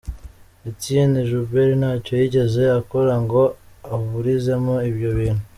[0.69, 3.41] Etienne Joubert ntacyo yigeze akora ngo
[3.93, 5.43] aburizemo ibyo bintu.